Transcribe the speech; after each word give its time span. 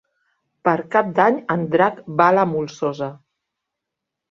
Per 0.67 0.73
Cap 0.95 1.11
d'Any 1.19 1.37
en 1.57 1.67
Drac 1.77 2.01
va 2.23 2.31
a 2.31 2.35
la 2.39 2.49
Molsosa. 2.55 3.13